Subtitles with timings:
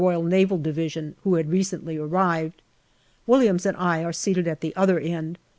[0.03, 0.45] N.D.,
[1.21, 2.63] who had recently arrived.
[3.27, 5.37] Williams and I are seated at the other end.